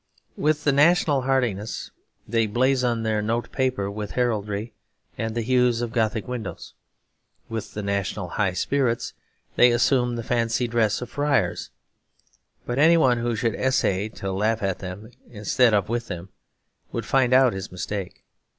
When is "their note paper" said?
3.03-3.91